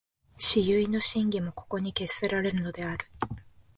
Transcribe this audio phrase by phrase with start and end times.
[0.39, 3.05] 思惟の真偽もここに決せられるのである。